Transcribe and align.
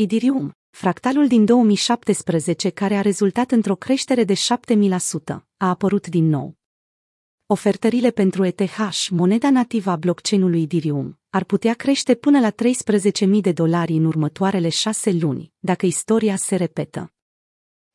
Idirium, 0.00 0.56
fractalul 0.70 1.26
din 1.26 1.44
2017 1.44 2.70
care 2.70 2.94
a 2.94 3.00
rezultat 3.00 3.50
într-o 3.50 3.74
creștere 3.74 4.24
de 4.24 4.34
7000%, 4.34 4.38
a 5.56 5.68
apărut 5.68 6.06
din 6.06 6.28
nou. 6.28 6.56
Ofertările 7.46 8.10
pentru 8.10 8.44
ETH, 8.44 9.06
moneda 9.10 9.50
nativă 9.50 9.90
a 9.90 9.96
blockchain-ului 9.96 10.62
Idirium, 10.62 11.18
ar 11.30 11.44
putea 11.44 11.74
crește 11.74 12.14
până 12.14 12.40
la 12.40 12.50
13.000 12.50 13.40
de 13.40 13.52
dolari 13.52 13.92
în 13.92 14.04
următoarele 14.04 14.68
șase 14.68 15.12
luni, 15.12 15.52
dacă 15.58 15.86
istoria 15.86 16.36
se 16.36 16.56
repetă. 16.56 17.12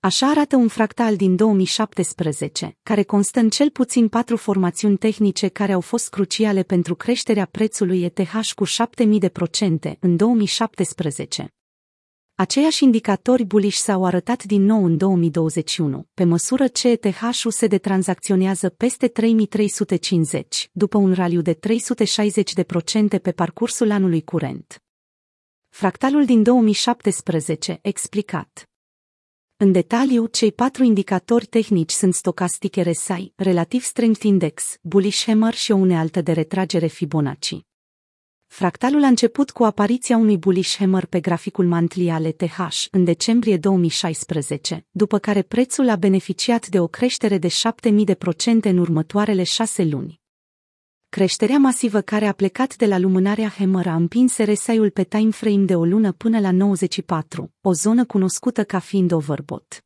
Așa 0.00 0.30
arată 0.30 0.56
un 0.56 0.68
fractal 0.68 1.16
din 1.16 1.36
2017, 1.36 2.76
care 2.82 3.02
constă 3.02 3.40
în 3.40 3.48
cel 3.48 3.70
puțin 3.70 4.08
patru 4.08 4.36
formațiuni 4.36 4.96
tehnice 4.96 5.48
care 5.48 5.72
au 5.72 5.80
fost 5.80 6.08
cruciale 6.08 6.62
pentru 6.62 6.94
creșterea 6.94 7.46
prețului 7.46 8.02
ETH 8.02 8.52
cu 8.54 8.66
7000% 8.66 9.98
în 9.98 10.16
2017. 10.16 11.52
Aceiași 12.40 12.84
indicatori 12.84 13.44
bullish 13.44 13.76
s-au 13.76 14.04
arătat 14.04 14.44
din 14.44 14.64
nou 14.64 14.84
în 14.84 14.96
2021, 14.96 16.06
pe 16.14 16.24
măsură 16.24 16.66
ce 16.66 16.88
ETH-ul 16.88 17.50
se 17.50 17.66
detranzacționează 17.66 18.68
peste 18.68 19.08
3350, 19.08 20.70
după 20.72 20.98
un 20.98 21.14
raliu 21.14 21.40
de 21.40 21.54
360% 21.54 21.58
pe 23.22 23.32
parcursul 23.32 23.90
anului 23.90 24.24
curent. 24.24 24.82
Fractalul 25.68 26.24
din 26.24 26.42
2017, 26.42 27.78
explicat. 27.82 28.68
În 29.56 29.72
detaliu, 29.72 30.26
cei 30.26 30.52
patru 30.52 30.82
indicatori 30.82 31.46
tehnici 31.46 31.90
sunt 31.90 32.14
Stochastic 32.14 32.76
RSI, 32.76 33.32
Relative 33.36 33.82
Strength 33.82 34.22
Index, 34.22 34.76
Bullish 34.82 35.24
Hammer 35.24 35.54
și 35.54 35.72
o 35.72 35.76
unealtă 35.76 36.20
de 36.20 36.32
retragere 36.32 36.86
Fibonacci. 36.86 37.67
Fractalul 38.48 39.04
a 39.04 39.06
început 39.06 39.50
cu 39.50 39.64
apariția 39.64 40.16
unui 40.16 40.38
bullish 40.38 40.76
hammer 40.76 41.06
pe 41.06 41.20
graficul 41.20 41.66
monthly 41.66 42.10
al 42.10 42.24
ETH 42.24 42.86
în 42.90 43.04
decembrie 43.04 43.56
2016, 43.56 44.86
după 44.90 45.18
care 45.18 45.42
prețul 45.42 45.88
a 45.88 45.96
beneficiat 45.96 46.68
de 46.68 46.80
o 46.80 46.86
creștere 46.86 47.38
de 47.38 47.48
7000% 47.48 47.54
în 48.62 48.78
următoarele 48.78 49.42
șase 49.42 49.84
luni. 49.84 50.20
Creșterea 51.08 51.58
masivă 51.58 52.00
care 52.00 52.26
a 52.26 52.32
plecat 52.32 52.76
de 52.76 52.86
la 52.86 52.98
lumânarea 52.98 53.48
Hammer 53.48 53.86
a 53.86 53.94
împins 53.94 54.36
RSI-ul 54.36 54.90
pe 54.90 55.04
timeframe 55.04 55.64
de 55.64 55.74
o 55.74 55.84
lună 55.84 56.12
până 56.12 56.40
la 56.40 56.50
94, 56.50 57.52
o 57.60 57.72
zonă 57.72 58.04
cunoscută 58.04 58.64
ca 58.64 58.78
fiind 58.78 59.12
overbought. 59.12 59.84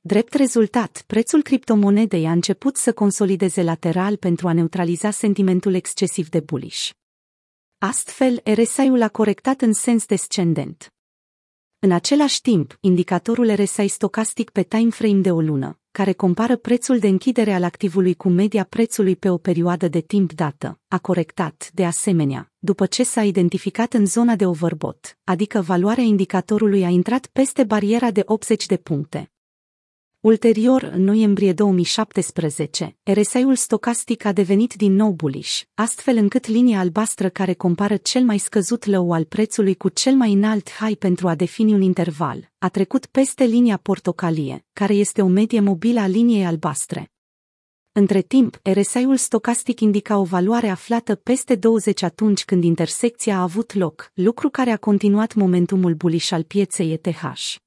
Drept 0.00 0.34
rezultat, 0.34 1.04
prețul 1.06 1.42
criptomonedei 1.42 2.26
a 2.26 2.30
început 2.30 2.76
să 2.76 2.92
consolideze 2.92 3.62
lateral 3.62 4.16
pentru 4.16 4.48
a 4.48 4.52
neutraliza 4.52 5.10
sentimentul 5.10 5.74
excesiv 5.74 6.28
de 6.28 6.40
bullish. 6.40 6.90
Astfel, 7.86 8.40
RSI-ul 8.44 9.02
a 9.02 9.08
corectat 9.08 9.60
în 9.60 9.72
sens 9.72 10.06
descendent. 10.06 10.92
În 11.78 11.92
același 11.92 12.40
timp, 12.40 12.76
indicatorul 12.80 13.54
RSI 13.54 13.86
stocastic 13.86 14.50
pe 14.50 14.62
timeframe 14.62 15.20
de 15.20 15.30
o 15.30 15.40
lună, 15.40 15.78
care 15.90 16.12
compară 16.12 16.56
prețul 16.56 16.98
de 16.98 17.08
închidere 17.08 17.52
al 17.52 17.62
activului 17.62 18.14
cu 18.14 18.28
media 18.28 18.64
prețului 18.64 19.16
pe 19.16 19.30
o 19.30 19.36
perioadă 19.36 19.88
de 19.88 20.00
timp 20.00 20.32
dată, 20.32 20.80
a 20.88 20.98
corectat, 20.98 21.70
de 21.72 21.84
asemenea, 21.84 22.52
după 22.58 22.86
ce 22.86 23.02
s-a 23.02 23.24
identificat 23.24 23.92
în 23.92 24.06
zona 24.06 24.36
de 24.36 24.46
overbot, 24.46 25.18
adică 25.24 25.60
valoarea 25.60 26.04
indicatorului 26.04 26.84
a 26.84 26.88
intrat 26.88 27.26
peste 27.26 27.64
bariera 27.64 28.10
de 28.10 28.22
80 28.24 28.66
de 28.66 28.76
puncte. 28.76 29.33
Ulterior, 30.24 30.82
în 30.82 31.02
noiembrie 31.02 31.52
2017, 31.52 32.96
RSI-ul 33.02 33.54
stocastic 33.54 34.24
a 34.24 34.32
devenit 34.32 34.74
din 34.74 34.94
nou 34.94 35.10
bullish, 35.10 35.62
astfel 35.74 36.16
încât 36.16 36.46
linia 36.46 36.78
albastră 36.78 37.28
care 37.28 37.52
compară 37.52 37.96
cel 37.96 38.22
mai 38.22 38.38
scăzut 38.38 38.84
low 38.86 39.12
al 39.12 39.24
prețului 39.24 39.74
cu 39.74 39.88
cel 39.88 40.14
mai 40.14 40.32
înalt 40.32 40.70
high 40.70 40.98
pentru 40.98 41.28
a 41.28 41.34
defini 41.34 41.72
un 41.72 41.80
interval, 41.80 42.50
a 42.58 42.68
trecut 42.68 43.06
peste 43.06 43.44
linia 43.44 43.76
portocalie, 43.76 44.64
care 44.72 44.94
este 44.94 45.22
o 45.22 45.26
medie 45.26 45.60
mobilă 45.60 46.00
a 46.00 46.06
liniei 46.06 46.44
albastre. 46.44 47.12
Între 47.92 48.20
timp, 48.20 48.60
RSI-ul 48.62 49.16
stocastic 49.16 49.80
indica 49.80 50.18
o 50.18 50.24
valoare 50.24 50.68
aflată 50.68 51.14
peste 51.14 51.54
20 51.54 52.02
atunci 52.02 52.44
când 52.44 52.64
intersecția 52.64 53.36
a 53.36 53.42
avut 53.42 53.74
loc, 53.74 54.10
lucru 54.14 54.48
care 54.48 54.70
a 54.70 54.76
continuat 54.76 55.34
momentumul 55.34 55.94
bullish 55.94 56.32
al 56.32 56.42
pieței 56.42 56.92
ETH. 56.92 57.62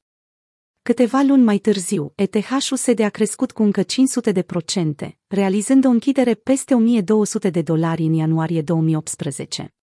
Câteva 0.88 1.22
luni 1.22 1.44
mai 1.44 1.58
târziu, 1.58 2.14
ETH-USD 2.16 3.00
a 3.00 3.10
crescut 3.10 3.52
cu 3.52 3.64
încă 3.64 3.84
500 3.84 4.32
de 4.32 4.42
procente, 4.42 5.18
realizând 5.28 5.86
o 5.86 5.90
închidere 5.90 6.34
peste 6.34 6.74
1200 6.74 7.50
de 7.50 7.62
dolari 7.62 8.04
în 8.04 8.14
ianuarie 8.14 8.62
2018. 8.62 9.76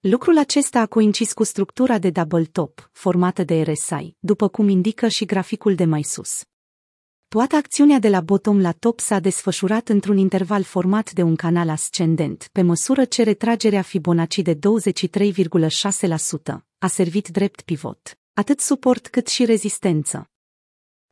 Lucrul 0.00 0.38
acesta 0.38 0.80
a 0.80 0.86
coincis 0.86 1.32
cu 1.32 1.42
structura 1.42 1.98
de 1.98 2.10
double 2.10 2.44
top, 2.44 2.90
formată 2.92 3.44
de 3.44 3.62
RSI, 3.62 4.16
după 4.18 4.48
cum 4.48 4.68
indică 4.68 5.08
și 5.08 5.24
graficul 5.24 5.74
de 5.74 5.84
mai 5.84 6.02
sus. 6.02 6.42
Toată 7.28 7.56
acțiunea 7.56 7.98
de 7.98 8.08
la 8.08 8.20
bottom 8.20 8.60
la 8.60 8.72
top 8.72 9.00
s-a 9.00 9.18
desfășurat 9.18 9.88
într-un 9.88 10.16
interval 10.16 10.62
format 10.62 11.12
de 11.12 11.22
un 11.22 11.36
canal 11.36 11.68
ascendent, 11.68 12.48
pe 12.52 12.62
măsură 12.62 13.04
ce 13.04 13.22
retragerea 13.22 13.82
Fibonacci 13.82 14.38
de 14.38 14.54
23,6% 14.54 14.58
a 16.78 16.86
servit 16.86 17.28
drept 17.28 17.60
pivot 17.60 18.16
atât 18.34 18.60
suport 18.60 19.08
cât 19.08 19.26
și 19.26 19.44
rezistență. 19.44 20.30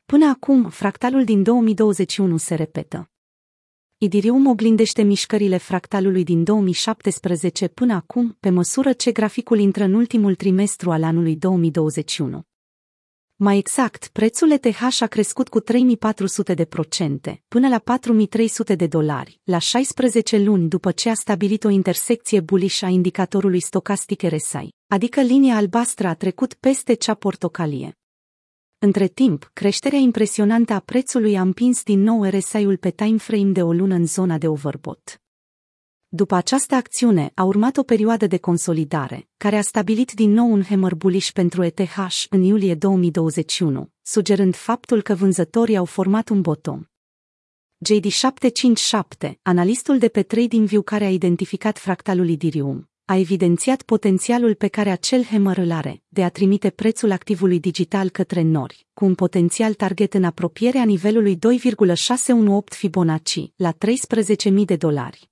Până 0.05 0.27
acum, 0.27 0.69
fractalul 0.69 1.25
din 1.25 1.43
2021 1.43 2.37
se 2.37 2.55
repetă. 2.55 3.11
Idirium 3.99 4.47
oglindește 4.47 5.03
mișcările 5.03 5.57
fractalului 5.57 6.25
din 6.25 6.45
2017 6.45 7.69
până 7.69 7.95
acum, 7.95 8.37
pe 8.41 8.51
măsură 8.51 8.93
ce 8.93 9.13
graficul 9.13 9.59
intră 9.59 9.85
în 9.85 9.95
ultimul 9.95 10.35
trimestru 10.35 10.91
al 10.91 11.03
anului 11.03 11.37
2021. 11.37 12.43
Mai 13.37 13.59
exact, 13.59 14.09
prețul 14.09 14.51
ETH 14.51 15.01
a 15.01 15.07
crescut 15.07 15.49
cu 15.49 15.61
3400 15.61 16.55
de 16.55 16.65
procente, 16.65 17.43
până 17.49 17.69
la 17.69 17.79
4300 17.79 18.75
de 18.75 18.87
dolari, 18.87 19.41
la 19.45 19.59
16 19.59 20.39
luni 20.39 20.69
după 20.69 20.93
ce 20.93 21.11
a 21.11 21.15
stabilit 21.15 21.65
o 21.65 21.69
intersecție 21.69 22.41
bullish 22.41 22.83
a 22.83 22.89
indicatorului 22.89 23.61
stocastic 23.61 24.23
RSI, 24.23 24.69
adică 24.91 25.21
linia 25.21 25.57
albastră 25.57 26.07
a 26.07 26.15
trecut 26.15 26.55
peste 26.55 26.95
cea 26.95 27.15
portocalie. 27.15 27.99
Între 28.79 29.07
timp, 29.07 29.51
creșterea 29.53 29.99
impresionantă 29.99 30.73
a 30.73 30.81
prețului 30.81 31.37
a 31.37 31.41
împins 31.41 31.83
din 31.83 32.01
nou 32.01 32.25
RSI-ul 32.25 32.77
pe 32.77 32.91
timeframe 32.91 33.51
de 33.53 33.63
o 33.63 33.73
lună 33.73 33.95
în 33.95 34.07
zona 34.07 34.39
de 34.39 34.49
overbought. 34.49 35.23
După 36.09 36.35
această 36.35 36.75
acțiune 36.75 37.33
a 37.35 37.43
urmat 37.43 37.77
o 37.77 37.83
perioadă 37.83 38.27
de 38.27 38.39
consolidare, 38.39 39.29
care 39.37 39.57
a 39.57 39.63
stabilit 39.63 40.13
din 40.13 40.31
nou 40.31 40.53
un 40.53 40.63
hammer 40.63 40.95
bullish 40.95 41.31
pentru 41.31 41.63
ETH 41.63 42.25
în 42.31 42.43
iulie 42.43 42.75
2021, 42.75 43.91
sugerând 44.03 44.55
faptul 44.55 45.03
că 45.03 45.15
vânzătorii 45.15 45.77
au 45.77 45.85
format 45.85 46.29
un 46.29 46.41
bottom. 46.41 46.85
JD757, 47.89 49.33
analistul 49.43 49.99
de 49.99 50.09
pe 50.09 50.23
TradingView 50.23 50.83
care 50.83 51.05
a 51.05 51.11
identificat 51.11 51.79
fractalul 51.79 52.29
Idirium, 52.29 52.91
a 53.11 53.17
evidențiat 53.17 53.83
potențialul 53.83 54.55
pe 54.55 54.69
care 54.69 54.91
acel 54.91 55.25
hammer 55.25 55.59
îl 55.59 55.73
are 55.73 56.03
de 56.09 56.25
a 56.25 56.29
trimite 56.29 56.71
prețul 56.71 57.11
activului 57.11 57.61
digital 57.61 58.09
către 58.09 58.43
nori, 58.43 58.87
cu 58.95 59.05
un 59.05 59.15
potențial 59.15 59.75
target 59.75 60.15
în 60.15 60.25
apropierea 60.25 60.85
nivelului 60.85 61.37
2,618 61.37 62.77
Fibonacci 62.79 63.53
la 63.57 63.73
13.000 63.73 64.65
de 64.65 64.77
dolari. 64.77 65.30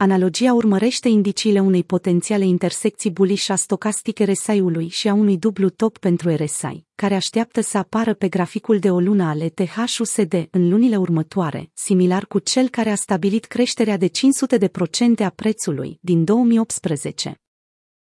Analogia 0.00 0.52
urmărește 0.52 1.08
indiciile 1.08 1.60
unei 1.60 1.84
potențiale 1.84 2.44
intersecții 2.44 3.10
bullish 3.10 3.50
a 3.50 3.54
stocastic 3.54 4.18
RSI-ului 4.18 4.88
și 4.88 5.08
a 5.08 5.12
unui 5.12 5.38
dublu 5.38 5.68
top 5.68 5.98
pentru 5.98 6.34
RSI, 6.36 6.84
care 6.94 7.14
așteaptă 7.14 7.60
să 7.60 7.78
apară 7.78 8.14
pe 8.14 8.28
graficul 8.28 8.78
de 8.78 8.90
o 8.90 9.00
lună 9.00 9.24
al 9.24 9.40
ETH-USD 9.40 10.48
în 10.50 10.68
lunile 10.68 10.96
următoare, 10.96 11.70
similar 11.74 12.26
cu 12.26 12.38
cel 12.38 12.68
care 12.68 12.90
a 12.90 12.94
stabilit 12.94 13.44
creșterea 13.44 13.96
de 13.96 14.08
500% 14.08 15.24
a 15.24 15.28
prețului 15.28 15.98
din 16.00 16.24
2018. 16.24 17.40